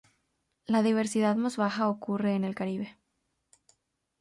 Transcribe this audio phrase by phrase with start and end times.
[0.65, 2.97] La diversidad más baja ocurre en el Caribe.